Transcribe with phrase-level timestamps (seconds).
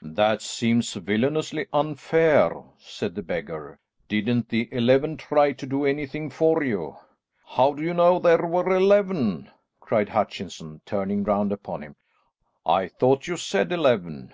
[0.00, 3.78] "That seems villainously unfair," said the beggar.
[4.08, 6.96] "Didn't the eleven try to do anything for you?"
[7.46, 9.50] "How do you know there were eleven?"
[9.80, 11.96] cried Hutchinson, turning round upon him.
[12.64, 14.32] "I thought you said eleven."